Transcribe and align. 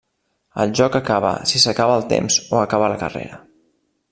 El 0.63 0.71
joc 0.79 0.95
acaba 0.99 1.33
si 1.51 1.61
s'acaba 1.65 1.99
el 1.99 2.07
temps 2.15 2.39
o 2.57 2.61
acaba 2.65 2.89
la 2.95 2.99
carrera. 3.05 3.39